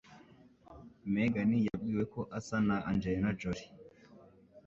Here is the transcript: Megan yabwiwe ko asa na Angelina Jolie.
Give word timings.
Megan 1.13 1.51
yabwiwe 1.67 2.03
ko 2.13 2.21
asa 2.37 2.57
na 2.67 2.75
Angelina 2.89 3.29
Jolie. 3.39 3.67